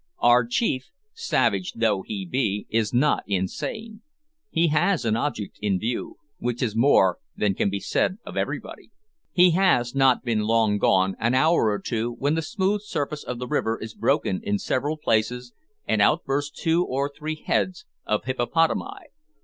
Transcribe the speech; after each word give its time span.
Our 0.17 0.47
chief, 0.47 0.89
"savage" 1.13 1.73
though 1.75 2.01
he 2.01 2.25
be, 2.25 2.65
is 2.69 2.91
not 2.91 3.23
insane. 3.27 4.01
He 4.49 4.69
has 4.69 5.05
an 5.05 5.15
object 5.15 5.59
in 5.61 5.77
view 5.77 6.15
which 6.39 6.63
is 6.63 6.75
more 6.75 7.19
than 7.37 7.53
can 7.53 7.69
be 7.69 7.79
said 7.79 8.17
of 8.25 8.35
everybody. 8.35 8.89
He 9.31 9.51
has 9.51 9.93
not 9.93 10.23
been 10.23 10.39
long 10.47 10.79
gone, 10.79 11.15
an 11.19 11.35
hour 11.35 11.65
or 11.69 11.77
two, 11.77 12.13
when 12.13 12.33
the 12.33 12.41
smooth 12.41 12.81
surface 12.81 13.23
of 13.23 13.37
the 13.37 13.47
river 13.47 13.79
is 13.79 13.93
broken 13.93 14.39
in 14.41 14.57
several 14.57 14.97
places, 14.97 15.53
and 15.85 16.01
out 16.01 16.23
burst 16.25 16.57
two 16.57 16.83
or 16.83 17.07
three 17.07 17.35
heads 17.35 17.85
of 18.03 18.23
hippopotami. 18.23 19.05